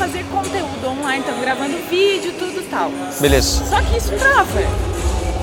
fazer 0.00 0.24
conteúdo 0.32 0.88
online, 0.98 1.18
estamos 1.18 1.42
gravando 1.42 1.76
vídeo, 1.90 2.32
tudo 2.38 2.66
tal. 2.70 2.90
Beleza. 3.20 3.62
Só 3.66 3.82
que 3.82 3.98
isso 3.98 4.10
trava. 4.12 4.46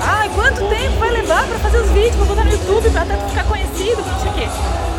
Ai, 0.02 0.32
quanto 0.34 0.68
tempo 0.68 0.98
vai 0.98 1.12
levar 1.12 1.46
pra 1.46 1.60
fazer 1.60 1.78
os 1.78 1.90
vídeos, 1.92 2.16
pra 2.16 2.26
botar 2.26 2.44
no 2.44 2.52
YouTube, 2.52 2.90
pra 2.90 3.04
até 3.04 3.18
ficar 3.18 3.44
conhecido, 3.44 4.02
não 4.02 4.20
sei 4.20 4.32
o 4.32 4.34
quê. 4.34 4.50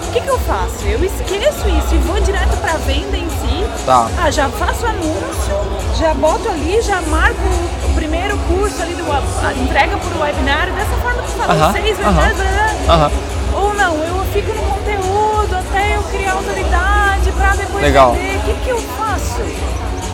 O 0.06 0.12
que, 0.12 0.20
que 0.20 0.28
eu 0.28 0.38
faço? 0.38 0.84
Eu 0.86 1.04
esqueço 1.04 1.68
isso 1.68 1.92
e 1.92 1.98
vou 2.06 2.20
direto 2.20 2.56
pra 2.58 2.74
venda 2.74 3.16
em 3.16 3.28
si. 3.28 3.84
Tá. 3.84 4.08
Ah, 4.22 4.30
já 4.30 4.48
faço 4.48 4.86
anúncio, 4.86 5.52
já 5.98 6.14
boto 6.14 6.48
ali, 6.48 6.80
já 6.80 7.02
marco 7.02 7.42
o 7.90 7.94
primeiro 7.96 8.38
curso 8.46 8.80
ali, 8.80 8.94
do, 8.94 9.10
a 9.12 9.52
entrega 9.54 9.96
por 9.96 10.22
webinário, 10.22 10.72
dessa 10.74 10.96
forma 11.02 11.20
que 11.20 11.30
você 11.30 11.36
falou, 11.36 11.56
Aham, 11.56 11.72
seis 11.72 11.98
aham. 11.98 12.08
webinars, 12.10 12.36
blá, 12.36 12.46
blá, 12.46 12.74
blá. 12.86 12.94
Aham. 12.94 13.10
Ou 13.54 13.74
não, 13.74 13.94
eu 14.04 14.24
fico 14.32 14.52
no 14.52 14.62
conteúdo 14.62 15.56
até 15.56 15.96
eu 15.96 16.02
criar 16.04 16.32
autoridade 16.34 16.87
pra 17.32 17.54
depois 17.54 17.82
Legal. 17.82 18.12
O 18.12 18.16
que, 18.16 18.64
que 18.64 18.68
eu 18.70 18.78
faço? 18.78 19.40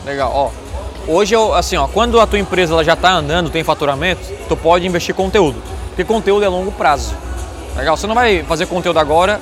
Legal, 0.05 0.33
ó. 0.35 0.51
Hoje, 1.07 1.35
eu, 1.35 1.55
assim, 1.55 1.77
ó, 1.77 1.87
quando 1.87 2.19
a 2.19 2.27
tua 2.27 2.39
empresa 2.39 2.73
ela 2.73 2.83
já 2.83 2.95
está 2.95 3.13
andando, 3.13 3.51
tem 3.51 3.63
faturamento, 3.63 4.23
tu 4.49 4.57
pode 4.57 4.87
investir 4.87 5.15
conteúdo. 5.15 5.63
Porque 5.89 6.05
conteúdo 6.05 6.45
é 6.45 6.49
longo 6.49 6.73
prazo. 6.73 7.15
Legal? 7.77 7.97
Você 7.97 8.07
não 8.07 8.15
vai 8.15 8.43
fazer 8.43 8.67
conteúdo 8.67 8.99
agora, 8.99 9.41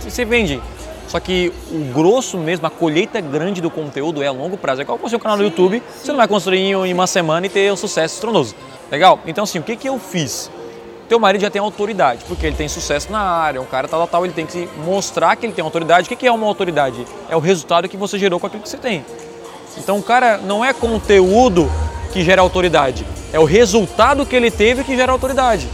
você 0.00 0.24
vende. 0.24 0.60
Só 1.08 1.18
que 1.18 1.52
o 1.72 1.92
grosso 1.92 2.38
mesmo, 2.38 2.66
a 2.66 2.70
colheita 2.70 3.20
grande 3.20 3.60
do 3.60 3.68
conteúdo 3.68 4.22
é 4.22 4.28
a 4.28 4.32
longo 4.32 4.56
prazo. 4.56 4.80
É 4.80 4.84
igual 4.84 4.96
construir 4.96 5.18
um 5.18 5.22
canal 5.22 5.36
no 5.38 5.42
YouTube, 5.42 5.82
você 6.00 6.12
não 6.12 6.18
vai 6.18 6.28
construir 6.28 6.60
em 6.60 6.92
uma 6.92 7.06
semana 7.06 7.46
e 7.46 7.48
ter 7.48 7.72
um 7.72 7.76
sucesso 7.76 8.14
estrondoso. 8.14 8.54
Legal? 8.92 9.18
Então, 9.26 9.42
assim, 9.42 9.58
o 9.58 9.62
que, 9.62 9.74
que 9.74 9.88
eu 9.88 9.98
fiz? 9.98 10.50
Teu 11.10 11.18
marido 11.18 11.40
já 11.40 11.50
tem 11.50 11.60
autoridade, 11.60 12.24
porque 12.28 12.46
ele 12.46 12.54
tem 12.54 12.68
sucesso 12.68 13.10
na 13.10 13.18
área, 13.18 13.60
um 13.60 13.64
cara 13.64 13.88
tal, 13.88 14.06
tal, 14.06 14.24
ele 14.24 14.32
tem 14.32 14.46
que 14.46 14.68
mostrar 14.84 15.34
que 15.34 15.44
ele 15.44 15.52
tem 15.52 15.64
autoridade. 15.64 16.06
O 16.06 16.16
que, 16.16 16.24
é 16.24 16.30
uma 16.30 16.46
autoridade? 16.46 17.04
É 17.28 17.34
o 17.34 17.40
resultado 17.40 17.88
que 17.88 17.96
você 17.96 18.16
gerou 18.16 18.38
com 18.38 18.46
aquilo 18.46 18.62
que 18.62 18.68
você 18.68 18.76
tem. 18.76 19.04
Então 19.76 19.98
o 19.98 20.02
cara 20.04 20.36
não 20.36 20.64
é 20.64 20.72
conteúdo 20.72 21.68
que 22.12 22.22
gera 22.22 22.40
autoridade, 22.40 23.04
é 23.32 23.40
o 23.40 23.44
resultado 23.44 24.24
que 24.24 24.36
ele 24.36 24.52
teve 24.52 24.84
que 24.84 24.94
gera 24.94 25.10
autoridade. 25.10 25.68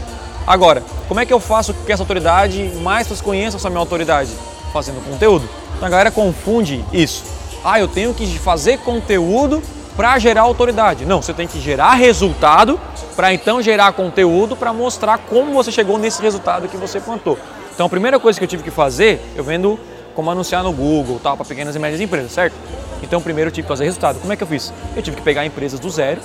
Agora, 0.46 0.82
como 1.06 1.20
é 1.20 1.26
que 1.26 1.34
eu 1.34 1.38
faço 1.38 1.74
que 1.84 1.92
essa 1.92 2.02
autoridade 2.02 2.72
mais 2.80 3.06
pessoas 3.06 3.20
conheçam 3.20 3.58
essa 3.58 3.68
minha 3.68 3.80
autoridade? 3.80 4.30
Fazendo 4.72 5.04
conteúdo. 5.04 5.46
Então 5.76 5.86
a 5.86 5.90
galera 5.90 6.10
confunde 6.10 6.82
isso. 6.94 7.24
Ah, 7.62 7.78
eu 7.78 7.88
tenho 7.88 8.14
que 8.14 8.26
fazer 8.38 8.78
conteúdo 8.78 9.62
para 9.96 10.18
gerar 10.18 10.42
autoridade. 10.42 11.06
Não, 11.06 11.22
você 11.22 11.32
tem 11.32 11.46
que 11.46 11.58
gerar 11.58 11.94
resultado 11.94 12.78
para 13.16 13.32
então 13.32 13.62
gerar 13.62 13.92
conteúdo 13.92 14.54
para 14.54 14.72
mostrar 14.72 15.18
como 15.18 15.52
você 15.52 15.72
chegou 15.72 15.98
nesse 15.98 16.20
resultado 16.20 16.68
que 16.68 16.76
você 16.76 17.00
plantou. 17.00 17.38
Então 17.74 17.86
a 17.86 17.88
primeira 17.88 18.20
coisa 18.20 18.38
que 18.38 18.44
eu 18.44 18.48
tive 18.48 18.62
que 18.62 18.70
fazer, 18.70 19.20
eu 19.34 19.42
vendo 19.42 19.78
como 20.14 20.30
anunciar 20.30 20.62
no 20.62 20.72
Google, 20.72 21.18
tal, 21.22 21.36
para 21.36 21.46
pequenas 21.46 21.74
e 21.74 21.78
médias 21.78 22.00
empresas, 22.00 22.32
certo? 22.32 22.54
Então 23.02 23.20
primeiro 23.20 23.48
eu 23.48 23.52
tive 23.52 23.64
que 23.64 23.68
fazer 23.68 23.84
resultado. 23.84 24.18
Como 24.20 24.32
é 24.32 24.36
que 24.36 24.42
eu 24.42 24.46
fiz? 24.46 24.72
Eu 24.94 25.02
tive 25.02 25.16
que 25.16 25.22
pegar 25.22 25.44
empresas 25.44 25.80
do 25.80 25.88
zero 25.90 26.20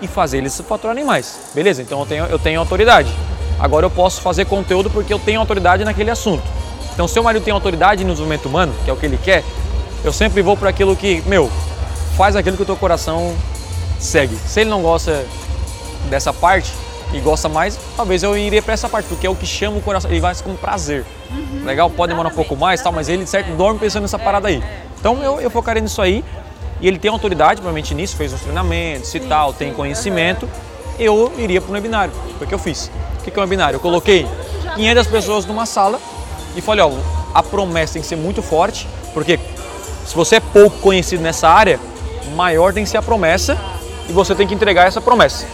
e 0.00 0.06
fazer 0.06 0.38
eles 0.38 0.60
faturarem 0.60 1.04
mais. 1.04 1.50
Beleza? 1.54 1.82
Então 1.82 2.00
eu 2.00 2.06
tenho, 2.06 2.24
eu 2.26 2.38
tenho 2.38 2.60
autoridade. 2.60 3.10
Agora 3.58 3.86
eu 3.86 3.90
posso 3.90 4.20
fazer 4.20 4.44
conteúdo 4.44 4.88
porque 4.90 5.12
eu 5.12 5.18
tenho 5.18 5.40
autoridade 5.40 5.84
naquele 5.84 6.10
assunto. 6.10 6.44
Então 6.92 7.08
se 7.08 7.18
o 7.18 7.22
marido 7.22 7.42
tem 7.42 7.52
autoridade 7.52 8.04
no 8.04 8.10
desenvolvimento 8.10 8.46
humano, 8.46 8.74
que 8.84 8.90
é 8.90 8.92
o 8.92 8.96
que 8.96 9.06
ele 9.06 9.18
quer, 9.18 9.44
eu 10.04 10.12
sempre 10.12 10.42
vou 10.42 10.56
para 10.56 10.70
aquilo 10.70 10.94
que, 10.94 11.22
meu, 11.26 11.50
faz 12.18 12.34
aquilo 12.34 12.56
que 12.56 12.64
o 12.64 12.66
teu 12.66 12.76
coração 12.76 13.32
segue. 14.00 14.36
Se 14.44 14.62
ele 14.62 14.70
não 14.70 14.82
gosta 14.82 15.24
dessa 16.10 16.32
parte 16.32 16.72
e 17.12 17.20
gosta 17.20 17.48
mais, 17.48 17.78
talvez 17.96 18.24
eu 18.24 18.36
iria 18.36 18.60
para 18.60 18.74
essa 18.74 18.88
parte, 18.88 19.06
porque 19.06 19.24
é 19.24 19.30
o 19.30 19.36
que 19.36 19.46
chama 19.46 19.78
o 19.78 19.80
coração, 19.80 20.10
ele 20.10 20.20
vai 20.20 20.34
com 20.34 20.56
prazer. 20.56 21.06
Legal? 21.64 21.88
Pode 21.88 22.10
demorar 22.10 22.30
um 22.30 22.34
pouco 22.34 22.56
mais, 22.56 22.82
tal, 22.82 22.90
mas 22.90 23.08
ele 23.08 23.24
certo 23.24 23.56
dorme 23.56 23.78
pensando 23.78 24.02
nessa 24.02 24.18
parada 24.18 24.48
aí. 24.48 24.60
Então 24.98 25.22
eu, 25.22 25.40
eu 25.40 25.48
focaria 25.48 25.80
nisso 25.80 26.02
aí. 26.02 26.24
E 26.80 26.88
ele 26.88 26.98
tem 26.98 27.08
autoridade, 27.08 27.60
provavelmente 27.60 27.94
nisso, 27.94 28.16
fez 28.16 28.32
uns 28.32 28.40
treinamentos 28.40 29.14
e 29.14 29.20
tal, 29.20 29.52
tem 29.52 29.72
conhecimento. 29.72 30.48
Eu 30.98 31.32
iria 31.38 31.60
para 31.60 31.70
o 31.70 31.74
webinário. 31.74 32.12
Foi 32.36 32.46
o 32.46 32.48
que 32.48 32.54
eu 32.54 32.58
fiz. 32.58 32.90
O 33.20 33.22
que 33.22 33.30
que 33.30 33.38
é 33.38 33.40
um 33.40 33.44
webinário? 33.44 33.76
Eu 33.76 33.80
coloquei 33.80 34.26
500 34.74 35.06
pessoas 35.06 35.46
numa 35.46 35.66
sala 35.66 36.00
e 36.56 36.60
falei, 36.60 36.84
ó, 36.84 36.90
a 37.32 37.44
promessa 37.44 37.92
tem 37.92 38.02
que 38.02 38.08
ser 38.08 38.16
muito 38.16 38.42
forte, 38.42 38.88
porque 39.14 39.38
se 40.04 40.16
você 40.16 40.36
é 40.36 40.40
pouco 40.40 40.78
conhecido 40.78 41.22
nessa 41.22 41.48
área, 41.48 41.78
maior 42.38 42.72
tem 42.72 42.84
que 42.84 42.90
ser 42.90 42.98
a 42.98 43.02
promessa 43.02 43.58
e 44.08 44.12
você 44.12 44.32
tem 44.32 44.46
que 44.46 44.54
entregar 44.54 44.86
essa 44.86 45.00
promessa. 45.00 45.44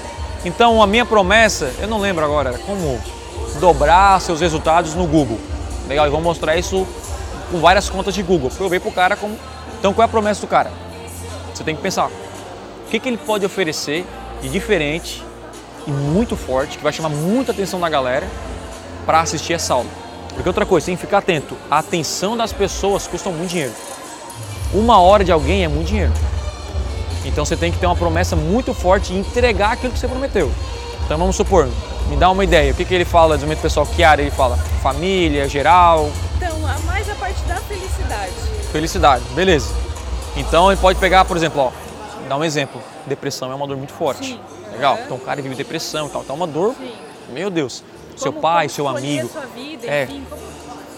Então 0.45 0.83
a 0.83 0.87
minha 0.87 1.07
promessa, 1.07 1.73
eu 1.81 1.89
não 1.89 1.99
lembro 1.99 2.23
agora, 2.23 2.51
era 2.51 2.59
como 2.59 3.01
dobrar 3.59 4.21
seus 4.21 4.43
resultados 4.43 4.95
no 4.95 5.07
Google. 5.07 5.39
Legal, 5.89 6.07
e 6.07 6.11
vou 6.11 6.21
mostrar 6.21 6.59
isso 6.59 6.87
com 7.51 7.59
várias 7.59 7.89
contas 7.89 8.13
de 8.13 8.23
Google. 8.23 8.51
Provei 8.51 8.79
pro 8.79 8.93
cara 8.93 9.17
como. 9.17 9.35
Então 9.79 9.95
qual 9.95 10.03
é 10.03 10.05
a 10.05 10.09
promessa 10.09 10.43
do 10.43 10.47
cara? 10.47 10.71
Você 11.55 11.65
tem 11.65 11.75
que 11.75 11.81
pensar. 11.81 12.09
O 12.09 12.91
que, 12.91 13.01
que 13.01 13.09
ele 13.09 13.17
pode 13.17 13.47
oferecer 13.47 14.05
de 14.43 14.51
diferente 14.51 15.25
e 15.87 15.91
muito 15.91 16.37
forte, 16.37 16.77
que 16.77 16.85
vai 16.85 16.93
chamar 16.93 17.09
muita 17.09 17.53
atenção 17.53 17.81
da 17.81 17.89
galera 17.89 18.29
para 19.07 19.21
assistir 19.21 19.55
essa 19.55 19.73
aula. 19.73 19.89
Porque 20.35 20.49
outra 20.49 20.67
coisa, 20.67 20.85
tem 20.85 20.97
que 20.97 21.01
ficar 21.01 21.19
atento. 21.19 21.57
A 21.71 21.79
atenção 21.79 22.37
das 22.37 22.53
pessoas 22.53 23.07
custa 23.07 23.31
muito 23.31 23.51
dinheiro. 23.51 23.73
Uma 24.75 25.01
hora 25.01 25.25
de 25.25 25.33
alguém 25.33 25.65
é 25.65 25.69
muito 25.69 25.89
dinheiro. 25.89 26.13
Então 27.25 27.45
você 27.45 27.57
tem 27.57 27.73
que 27.73 27.79
ter 27.79 27.87
uma 27.87 27.97
promessa 27.97 28.37
muito 28.37 28.75
forte 28.75 29.13
e 29.13 29.19
entregar 29.19 29.73
aquilo 29.73 29.93
que 29.93 29.99
você 29.99 30.09
prometeu. 30.09 30.51
Então 31.05 31.19
vamos 31.19 31.37
supor, 31.37 31.69
me 32.09 32.17
dá 32.17 32.31
uma 32.31 32.45
ideia. 32.45 32.73
O 32.73 32.75
que, 32.75 32.85
que 32.85 32.95
ele 32.95 33.05
fala, 33.05 33.35
desenvolvimento 33.37 33.63
pessoal, 33.63 33.87
que 33.87 34.03
área 34.03 34.23
ele 34.23 34.31
fala? 34.31 34.57
Família, 34.83 35.49
geral, 35.49 36.11
Então, 36.37 36.57
a 36.67 36.79
mais 36.81 37.09
a 37.11 37.15
parte 37.15 37.41
da 37.45 37.57
felicidade. 37.57 38.33
felicidade, 38.73 39.25
beleza. 39.35 39.73
Então 40.37 40.71
ele 40.71 40.81
pode 40.81 40.99
pegar, 40.99 41.25
por 41.25 41.37
exemplo, 41.37 41.61
ó, 41.63 41.71
dar 42.29 42.37
um 42.37 42.45
exemplo. 42.45 42.81
Depressão 43.07 43.51
é 43.53 43.55
uma 43.55 43.67
dor 43.67 43.77
muito 43.77 43.93
forte. 43.93 44.27
Sim. 44.33 44.41
Legal? 44.73 44.99
Então 45.05 45.17
o 45.17 45.21
cara 45.21 45.41
vive 45.41 45.55
depressão 45.55 46.07
e 46.07 46.11
tal. 46.11 46.23
Então 46.23 46.35
é 46.35 46.39
uma 46.39 46.47
dor, 46.47 46.75
Sim. 46.79 46.91
meu 47.33 47.51
Deus. 47.51 47.83
Seu 48.17 48.33
Como- 48.33 48.43
pai, 48.43 48.67
como 48.67 48.75
seu 48.75 48.85
escolher 48.87 48.99
amigo. 49.07 49.27
a 49.27 49.31
sua 49.31 49.47
vida, 49.47 49.87
É. 49.87 50.05
enfim, 50.05 50.25
como 50.31 50.43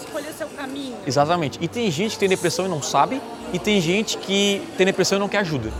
escolher 0.03 0.33
seu 0.37 0.47
caminho. 0.49 0.95
Exatamente. 1.05 1.59
E 1.61 1.67
tem 1.67 1.89
gente 1.91 2.11
que 2.13 2.19
tem 2.19 2.29
depressão 2.29 2.65
e 2.65 2.69
não 2.69 2.81
sabe, 2.81 3.21
e 3.53 3.59
tem 3.59 3.79
gente 3.81 4.17
que 4.17 4.61
tem 4.77 4.85
depressão 4.85 5.17
e 5.17 5.19
não 5.19 5.27
quer 5.27 5.39
ajuda. 5.39 5.71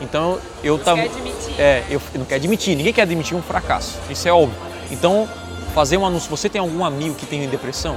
Então 0.00 0.38
eu 0.62 0.78
admitir. 1.04 1.54
É, 1.58 1.84
eu 1.88 2.00
não 2.14 2.24
quer 2.24 2.36
admitir. 2.36 2.76
Ninguém 2.76 2.92
quer 2.92 3.02
admitir 3.02 3.36
um 3.36 3.42
fracasso. 3.42 3.98
Isso 4.10 4.28
é 4.28 4.32
óbvio. 4.32 4.58
Então, 4.90 5.28
fazer 5.74 5.96
um 5.96 6.06
anúncio. 6.06 6.30
Você 6.30 6.48
tem 6.48 6.60
algum 6.60 6.84
amigo 6.84 7.14
que 7.14 7.26
tem 7.26 7.46
depressão? 7.48 7.96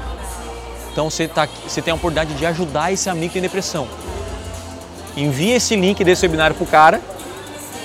Então 0.91 1.09
você, 1.09 1.27
tá, 1.27 1.47
você 1.65 1.81
tem 1.81 1.91
a 1.91 1.95
oportunidade 1.95 2.33
de 2.33 2.45
ajudar 2.45 2.91
esse 2.91 3.09
amigo 3.09 3.27
que 3.27 3.33
tem 3.33 3.41
depressão. 3.41 3.87
Envie 5.15 5.51
esse 5.51 5.75
link 5.75 6.03
desse 6.03 6.25
webinário 6.25 6.55
pro 6.55 6.65
cara, 6.65 7.01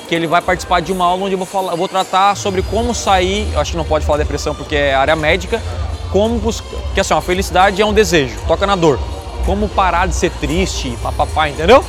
que 0.08 0.14
ele 0.14 0.26
vai 0.26 0.41
participar 0.41 0.81
de 0.81 0.92
uma 0.92 1.04
aula 1.04 1.25
onde 1.25 1.34
eu 1.34 1.38
vou, 1.38 1.46
falar, 1.46 1.72
eu 1.72 1.76
vou 1.76 1.88
tratar 1.88 2.36
sobre 2.36 2.62
como 2.62 2.94
sair. 2.94 3.52
Eu 3.52 3.60
acho 3.60 3.72
que 3.72 3.76
não 3.76 3.84
pode 3.84 4.04
falar 4.04 4.19
depressão 4.19 4.54
porque 4.54 4.75
é 4.75 4.94
área 4.94 5.14
médica. 5.14 5.62
Como 6.10 6.38
buscar. 6.38 6.69
Porque 6.69 7.00
assim, 7.00 7.14
a 7.14 7.20
felicidade 7.20 7.82
é 7.82 7.86
um 7.86 7.92
desejo, 7.92 8.36
toca 8.46 8.66
na 8.66 8.76
dor. 8.76 8.98
Como 9.44 9.69
parar 9.69 10.06
de 10.06 10.14
ser 10.14 10.31
triste, 10.31 10.96
papapá, 11.02 11.48
entendeu? 11.48 11.84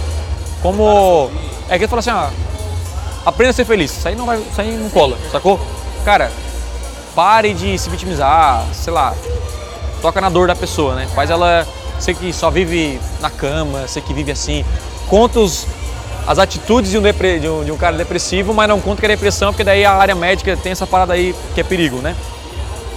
Como. 0.66 1.30
É 1.70 1.78
que 1.78 1.84
ele 1.84 1.88
fala 1.88 2.00
assim, 2.00 2.09
ó, 2.09 2.28
aprenda 3.24 3.52
a 3.52 3.53
ser 3.53 3.66
feliz. 3.66 3.96
Isso 3.96 4.08
aí 4.08 4.16
não 4.16 4.26
vai, 4.26 4.38
isso 4.40 4.59
aí 4.59 4.76
não 4.76 4.90
cola, 4.90 5.16
sacou? 5.31 5.59
Cara, 6.03 6.31
pare 7.14 7.53
de 7.53 7.78
se 7.78 7.88
vitimizar, 7.88 8.66
sei 8.74 8.92
lá, 8.92 9.14
toca 10.02 10.20
na 10.20 10.28
dor 10.28 10.48
da 10.48 10.56
pessoa, 10.56 10.96
né? 10.96 11.08
Faz 11.14 11.30
ela 11.30 11.68
ser 12.00 12.16
que 12.16 12.34
só 12.34 12.50
vive 12.50 13.00
na 13.22 13.30
cama, 13.30 13.88
ser 13.88 14.02
que 14.02 14.12
vive 14.12 14.31
assim. 14.31 14.66
Conta 15.08 15.40
os, 15.40 15.68
as 16.25 16.40
atitudes 16.40 16.90
de 16.90 16.98
um, 16.98 17.02
depre- 17.04 17.40
de, 17.40 17.48
um, 17.48 17.64
de 17.64 17.72
um 17.72 17.78
cara 17.78 17.96
depressivo, 17.96 18.52
mas 18.52 18.68
não 18.68 18.81
conta 18.81 19.02
que 19.02 19.06
é 19.06 19.09
depressão, 19.09 19.52
porque 19.52 19.64
daí 19.64 19.86
a 19.86 19.94
área 19.94 20.16
médica 20.16 20.58
tem 20.58 20.72
essa 20.72 20.88
parada 20.88 21.14
aí 21.14 21.36
que 21.54 21.62
é 21.62 21.64
perigo, 21.64 21.98
né? 21.98 22.16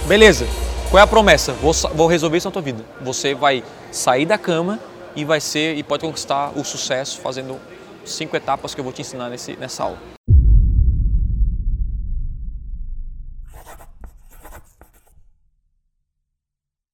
Beleza. 0.07 0.47
Qual 0.89 0.99
é 0.99 1.03
a 1.03 1.07
promessa? 1.07 1.53
Vou, 1.61 1.71
vou 1.93 2.07
resolver 2.07 2.37
isso 2.39 2.47
na 2.47 2.51
tua 2.51 2.63
vida. 2.63 2.83
Você 2.99 3.35
vai 3.35 3.63
sair 3.91 4.25
da 4.25 4.39
cama 4.39 4.79
e 5.19 5.25
vai 5.25 5.41
ser 5.41 5.75
e 5.75 5.83
pode 5.83 6.05
conquistar 6.05 6.57
o 6.57 6.63
sucesso 6.63 7.19
fazendo 7.19 7.59
cinco 8.05 8.37
etapas 8.37 8.73
que 8.73 8.79
eu 8.79 8.83
vou 8.83 8.93
te 8.93 9.01
ensinar 9.01 9.29
nesse, 9.29 9.55
nessa 9.57 9.83
aula. 9.83 10.18